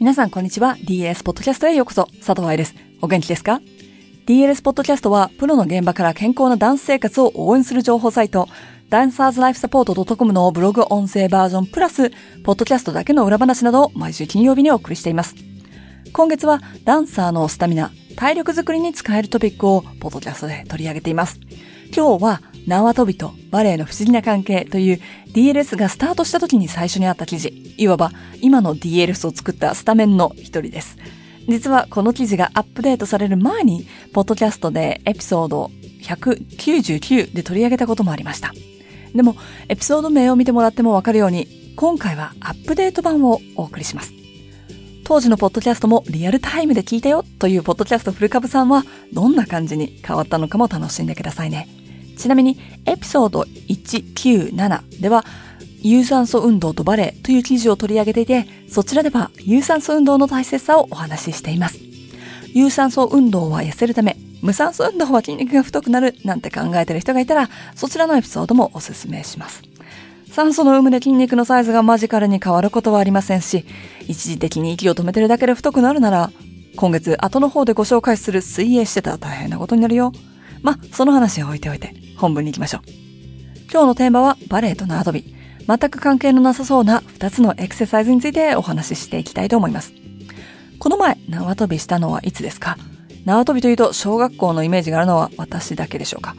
[0.00, 0.78] 皆さんこんにちは。
[0.82, 2.06] DLS ポッドキャストへようこそ。
[2.24, 2.74] 佐藤愛です。
[3.02, 3.60] お元気ですか
[4.24, 8.48] ?DLS ポッドキャストは、プロの現場から健康なダンス生活を応援する情報サイト、
[8.88, 12.08] ダンサーズライフサポート .com のブログ音声バージョンプラス、
[12.44, 15.34] ポッドキャストだけの裏話などを毎週金曜日にお送りしています。
[16.14, 21.38] 今月は、ダンサーのスタミナ、体力づくりに使えるトピックを、ポッドキャストで取り上げています。
[21.94, 25.00] 今日は、縄跳びとバレエの不思議な関係という
[25.32, 30.96] DLS がスタートした時に最初にあった記事、いわば今の DLS を作ったスタメンの一人です。
[31.48, 35.70] 実はこの記事がアップデートされる前に、ポッドキャストでエピソード
[36.02, 38.52] 199で取り上げたこともありました。
[39.14, 39.36] でも、
[39.68, 44.12] エピソード名を見てもらってもわかるように、今回はアップデート版をお送りします。
[45.04, 51.66] 当時のポッドキャストもリアルタイムで聞いたよというポッドキャストフルカブさんはどんな感じに変わったのかも楽しんでくださいね。
[52.20, 55.24] ちなみに、エピソード197では、
[55.82, 61.78] 有酸素運動とバレエという記事を取り上げていて、そちらでは有酸素運動の大切さをお話ししています。
[62.52, 69.62] 有酸素運動は痩せるため、無酸素運動は筋肉が太くなるなんて考えてる人がいたら、そちらのエピソードもおすすめします。
[70.30, 73.64] 酸素の有無で筋肉のサイズがマジカルに変わることはありませんし、
[74.06, 76.30] 一時的に息を止めてるだけで太くなるなら、
[76.76, 80.12] 今月後の方でご紹介する水泳してたら大変なことになるよ。
[80.62, 82.82] まその話は置いておいて、本文に行きましょう。
[83.72, 85.34] 今日のテーマはバレエと縄跳び。
[85.66, 89.92] 全く関係のなさそうな2つのエクササイズについてお話ししていきたいと思います。
[90.78, 92.76] この前、縄跳びしたのはいつですか？
[93.24, 96.34] 縄跳びというと小学校のイメージがあるのは私だけでしょうか？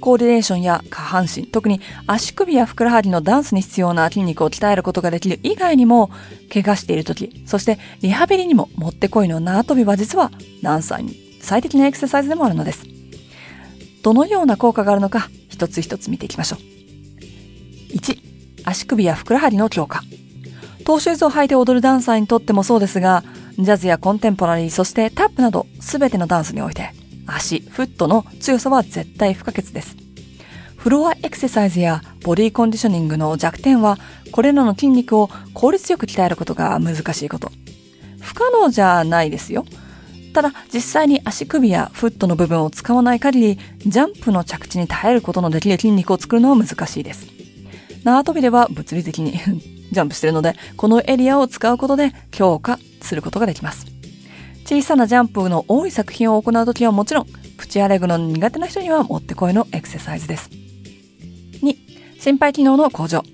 [0.00, 6.10] コーディネーションや下半身、特に足首やふくらはぎのダンスに必要な筋肉を鍛えることができる以外にも、
[6.52, 10.30] 怪我している時、そしてリハビリにももってこいの縄跳びは実は
[10.62, 12.84] ダンサーに最適なエクササイズでもあるのです。
[14.08, 16.60] どのような効果があるのか、一つ一つ見ていきましょう。
[17.94, 18.18] 1、
[18.64, 20.02] 足首やふくらはぎの強化。
[20.86, 23.22] トーシューズを履いて踊るダンサーにとってもそうですが、
[23.58, 26.94] ジャズやコンテンポラリー、そしてタップなど全てのダンスにおいて、
[27.26, 29.94] 足、フットの強さは絶対不可欠です。
[30.78, 33.98] フロアエクササイズやボディコンディショニングの弱点は、
[34.32, 37.52] これらの筋肉を効率よく鍛えることが難しいこと。
[38.22, 39.66] 不可能じゃないですよ。
[40.38, 47.26] ただ、実際に足首やフットの部分を使わない限り、ジャンプの着地に耐えることのできる筋肉を作るのは難しいです。
[48.04, 49.32] 縄跳びでは物理的に
[49.90, 53.86] ジャンプしてるので、このエリアを使うことで強化することができます。
[54.64, 57.26] 小さなジャンプの多い作品を行うときはもちろん、
[57.56, 60.50] プチアレグの苦手な人にはもってこいのエクササイズです。
[61.64, 63.24] 2、心肺機能の向上。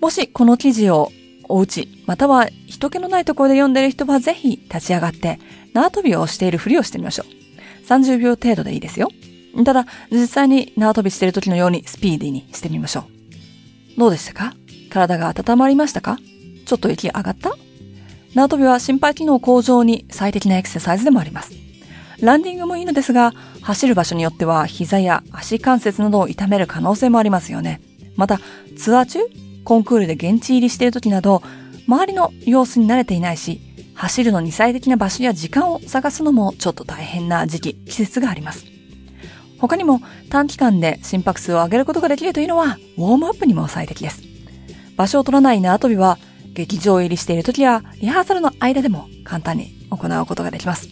[0.00, 1.12] もしこの記事を
[1.48, 5.38] お家、または人気のないところで読んでいる人はぜひ立ち上がって、
[5.72, 7.86] 縄跳びをしているふりをしてみましょう。
[7.86, 9.08] 30秒程度でいいですよ。
[9.64, 13.06] ただ、実際に縄跳びしている時のようにスピーディーにしてみましょ
[13.96, 13.98] う。
[13.98, 14.54] どうでしたか？
[14.90, 16.18] 体が温まりましたか？
[16.66, 17.56] ちょっと息上がった？
[18.34, 21.52] 縄跳びは心肺機能向上に最適なエクササイズでもあります。
[22.20, 23.32] ランディングもいいのですが、
[23.62, 27.80] 走る場所によっては膝や足関節などを痛める可能性もありますよね。
[28.16, 28.40] また、
[28.76, 29.20] ツアー中、
[29.68, 31.42] コンクールで現地入りしている時など、
[31.86, 33.60] 周りの様子に慣れていないし、
[33.92, 38.64] 走るのに最適な場所や時間を探すのもちょっと大変な時期、季節があります。
[39.60, 44.22] 他にも短期間で心拍数を上げることができるというのはウォームアップにも最適です。
[44.96, 46.16] 場所を取らない縄跳びは
[46.54, 50.88] 劇場入りしている時やリハーサルの間でも簡単に行うことができます。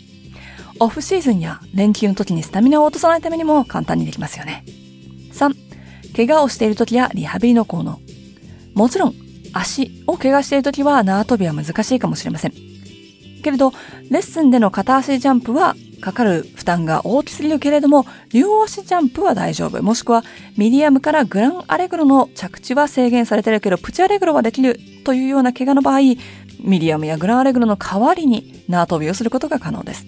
[0.81, 4.67] オフシーズンや連休の時にスタミナを落とさないためにも簡単にできますよね。
[5.33, 8.01] 3、怪我をしている時やリハビリの効能。
[8.77, 9.15] もちろん
[9.53, 12.53] 足を怪我している時は縄跳びは難しいかもしれません。
[13.43, 13.73] けれど、
[14.11, 19.83] レッスンでの片足ジャンプはかかる負担が大きすぎるけれども、両足ジャンプは大丈夫。
[19.83, 20.25] もしくは、
[20.59, 26.17] ミディアムからグランアレグロの着地は制限されてるけど、プチアレグロはできるというような怪我の場合、ミ
[26.81, 30.05] ディアムやグランアレグロの代わりに縄跳びをすることが可能です。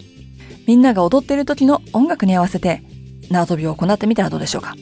[0.66, 2.82] みんなが踊っている時の音楽に合わせて
[3.30, 4.74] 縄跳びを行ってみたらどうでしょうか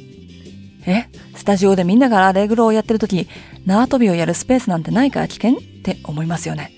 [0.87, 1.09] え？
[1.47, 3.29] タジオでみんながアレグロをやってる時、
[3.65, 6.73] 縄跳びをやるスペースなんてないから危険って思いますよね。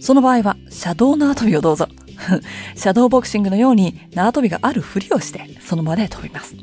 [0.00, 1.88] その場合は、シャドウ縄跳びをどうぞ。
[2.76, 6.54] シャドウボクシングのように縄跳びがあるふりをして、その場で飛びます。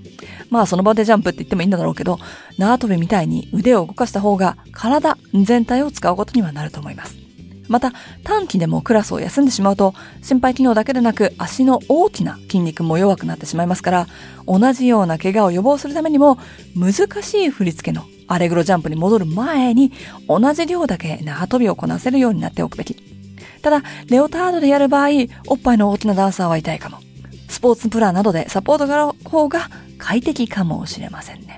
[0.49, 2.17] まあその場でジャンプって言ってもいいんだろうけど、
[2.57, 7.28] 縄跳びみたいに腕を動かした方が体全体を使うことにはなると思います。
[7.69, 7.93] また、
[8.23, 14.07] 短期でもクラスを休んでしまうと、心肺機能だけでなく足の大きな筋肉も弱くなってしまいますから、
[14.47, 16.37] 同じような怪我を予防するためにも、
[16.75, 19.91] 難しい振り付けのアレグロジャンプに戻る前に、
[20.27, 22.95] 同じ量だけ縄跳びをこなせるようになっておくべき。
[23.61, 25.09] ただ、レオタードでやる場合、
[25.47, 26.97] おっぱいの大きなダンサーは痛いかも。
[27.49, 31.57] スポーツプランなどでサポートがある方が快適かもしれませんね。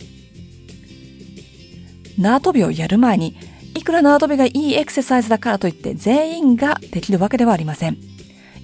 [2.17, 3.35] 縄跳びをやる前に、
[3.81, 7.97] いくら縄跳びがいいエクササイズだからといって全員ができるわけではありません。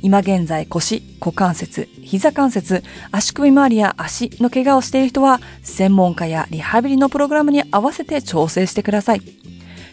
[0.03, 9.21] 今現在腰、股関節、膝関節、足首周りや足の怪我をしている人は専門家やリハビリのプログラムに合わせて調整してください。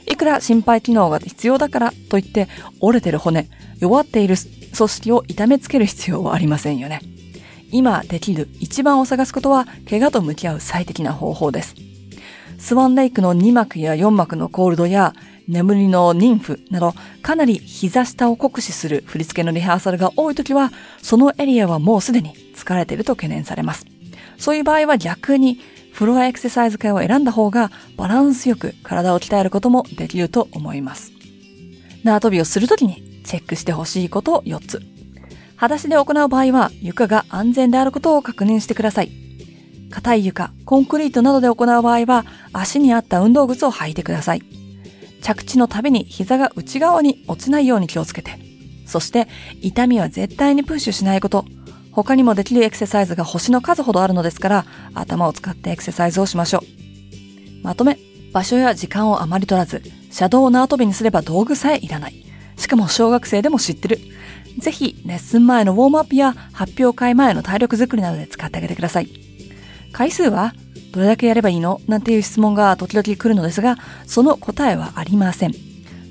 [0.07, 2.47] いくら心肺機能が必要だからといって
[2.81, 3.49] 折れてる骨、
[3.79, 4.37] 弱っている
[4.77, 7.01] 組織を痛めつける必要はありませんよね。
[7.73, 11.77] 今できる一番を探すことは怪我と向き合う最適な方法です。
[12.59, 15.13] スワンレイクの2幕や4幕のコールドや
[15.49, 20.71] 眠りの妊婦などかなり膝下を酷使する振り付けのリハーサルが多い時は
[21.03, 23.87] そのエリアはもうすでに疲れていると懸念されます。
[24.39, 25.61] そういう場合は逆に
[25.93, 31.13] フロアエクササイズ系を選んだ方がバランスよく体を鍛えることもできると思います。
[32.03, 34.83] 縄跳びをするときにチェックしてほしいことを4つ。
[35.57, 39.24] 裸足で行う場合は床が安全であることを確認してください。
[39.95, 44.43] 硬い床、コンクリートなどで行う場合は足に合った運動靴を履いてください。
[45.23, 48.33] 着地のたびに膝が内側に落ちないように気をつけて。
[48.87, 49.29] そして
[49.63, 51.45] 痛みは絶対にプッシュしないこと。
[51.93, 56.63] 他にもできるエクササイズが星の数ほどあるのですから、頭を使ってエクササイズをしましょう。
[57.63, 57.97] まとめ、
[58.33, 59.81] 場所や時間をあまり取らず、
[60.11, 62.15] 車道を縄跳びにすれば道具さえいらない。
[62.57, 64.01] しかも小学生でも知ってる。
[64.59, 69.24] ぜひ、レッスン前のウォームアップや発表会前の体力づくりなどで使ってあげてください。
[69.95, 70.53] 回数は
[70.93, 71.81] どれだけやればいいの？
[71.87, 73.77] なんていう質問が時々来るのですが、
[74.07, 75.55] その答えはありません。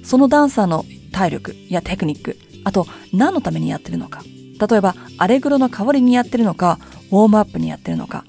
[0.04, 4.24] そのダンサーの体力やテクニック、あと何のためにやってるのか。
[4.68, 6.80] 例えば、アレグロの代わりにやってるのか、
[7.12, 8.24] ウォームアップにやってるのか、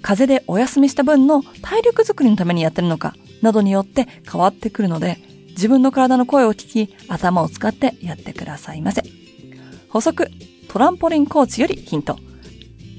[0.00, 5.18] 風邪でお休みした分の体力づくりのためにやってるのか、などによって変わってくるので、
[5.50, 9.02] 自分の体の声を聞き、頭を使ってやってくださいませ。
[9.90, 10.30] 補足、
[10.68, 12.18] トランポリンコーチよりヒント。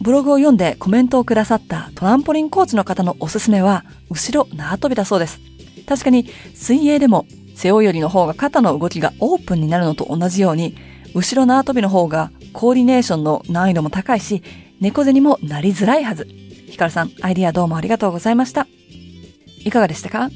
[0.06, 5.40] ブログを読んでコメントをくださったトランポリンコーチの方のおすすめは、後ろ縄跳びだそうです。
[5.88, 7.25] 確かに、水泳でも
[7.56, 10.78] 背泳ぎの方が肩の動きがオープンになるのと同じように、
[11.16, 14.44] 後ろ縄跳びの方がコーディネーションの難易度も高いし、
[14.80, 16.28] 猫背にもなりづらいはず。
[16.68, 18.68] ヒカルさん、アイディアどうもありがとうございました。
[19.63, 20.30] いかがでしたか？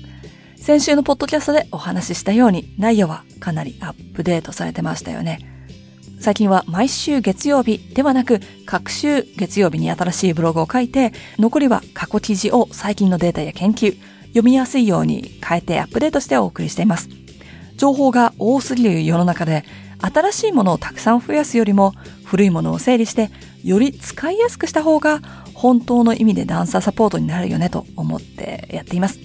[0.57, 5.58] 先週のポッドキャストでお話ししたように内容はかなりアップデートされてましたよね。
[6.19, 17.09] 最近は毎週月曜日ではなく各週月曜日に新しいブログを書いて残りは過去記事を最近のデータや研究読みやすいように変えてアップデートしてお送りしています。
[17.77, 19.63] 情報が多すぎる世の中で
[20.01, 21.93] 新しいものをたくさん増やすよりも
[22.25, 23.31] 古いものを整理して
[23.63, 25.21] より使いやすくした方が
[25.53, 29.19] 本当の意味でダンサーサポートになるよねと思ってやっています。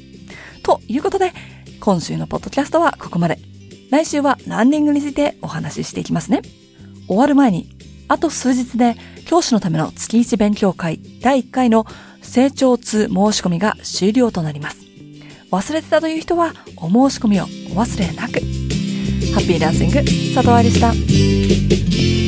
[0.63, 1.33] ということで、
[1.81, 3.39] 今週のポッドキャストはここまで。
[3.91, 6.43] 来週はランニングについてお話ししていきますね。
[7.07, 7.69] 終わる前に、
[8.09, 8.97] あと数日で
[9.27, 11.87] 教師のための月1勉強会第1回の
[12.23, 13.11] 成長通申し
[13.43, 14.85] 込みが終了となります。
[15.51, 18.41] 忘れてたという人はお申し込みをお忘れなく。
[19.35, 19.95] ハッピーダンシング、
[20.35, 22.24] 佐藤愛でした。